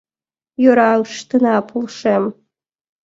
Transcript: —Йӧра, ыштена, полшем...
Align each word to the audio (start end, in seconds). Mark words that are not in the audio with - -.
—Йӧра, 0.63 0.91
ыштена, 1.05 1.55
полшем... 1.69 2.23